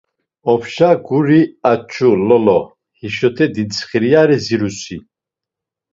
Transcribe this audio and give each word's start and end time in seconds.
Opşa 0.51 0.91
guri 1.05 1.41
aç̌u 1.71 2.09
Lolo 2.27 2.59
hişote 2.99 3.45
dintsxiryari 3.53 4.37
zirusi. 4.45 4.97